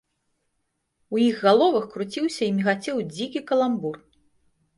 [1.15, 3.95] У іх галовах круціўся і мігацеў дзікі каламбур.